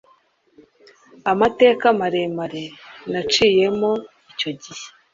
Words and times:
amateka 1.31 1.85
maremare 1.99 2.63
naciyemo 3.11 3.91
icyo 4.31 4.51
gihe 4.61 4.85